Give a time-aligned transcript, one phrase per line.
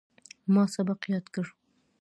[0.53, 1.45] ما سبق یاد کړ.